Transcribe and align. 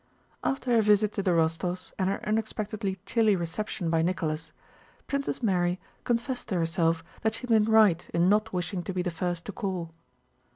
After 0.43 0.71
her 0.71 0.81
visit 0.81 1.13
to 1.13 1.21
the 1.21 1.29
Rostóvs 1.29 1.91
and 1.99 2.09
her 2.09 2.27
unexpectedly 2.27 2.97
chilly 3.05 3.35
reception 3.35 3.91
by 3.91 4.01
Nicholas, 4.01 4.51
Princess 5.05 5.43
Mary 5.43 5.79
confessed 6.05 6.49
to 6.49 6.55
herself 6.55 7.03
that 7.21 7.35
she 7.35 7.41
had 7.41 7.51
been 7.51 7.65
right 7.71 8.09
in 8.09 8.27
not 8.27 8.51
wishing 8.51 8.81
to 8.81 8.93
be 8.95 9.03
the 9.03 9.11
first 9.11 9.45
to 9.45 9.51
call. 9.51 9.91